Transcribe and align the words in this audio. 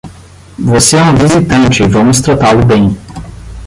Você 0.57 0.97
é 0.97 1.03
um 1.03 1.13
visitante 1.13 1.83
e 1.83 1.87
vamos 1.87 2.21
tratá-lo 2.21 2.65
bem. 2.65 2.97